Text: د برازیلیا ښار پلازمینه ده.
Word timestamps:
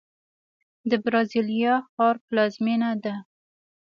د 0.89 0.91
برازیلیا 1.03 1.73
ښار 1.93 2.15
پلازمینه 2.27 2.91
ده. 3.03 3.15